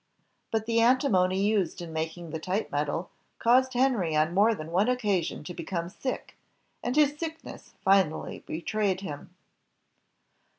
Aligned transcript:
But 0.49 0.65
the 0.65 0.79
antimony 0.81 1.39
used 1.43 1.79
in 1.79 1.93
making 1.93 2.31
the 2.31 2.39
type 2.39 2.71
metal 2.71 3.11
caused 3.37 3.73
Henry 3.75 4.15
on 4.15 4.33
more 4.33 4.55
than 4.55 4.71
one 4.71 4.89
occasion 4.89 5.43
to 5.43 5.53
become 5.53 5.89
sick, 5.89 6.35
and 6.81 6.95
his 6.95 7.19
sickness 7.19 7.75
finally 7.83 8.39
betrayed 8.47 9.01
him. 9.01 9.35